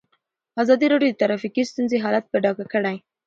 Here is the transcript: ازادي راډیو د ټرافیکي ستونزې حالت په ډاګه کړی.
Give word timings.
ازادي 0.61 0.85
راډیو 0.93 1.11
د 1.11 1.17
ټرافیکي 1.21 1.63
ستونزې 1.71 1.97
حالت 2.03 2.25
په 2.29 2.37
ډاګه 2.43 2.65
کړی. 2.73 2.95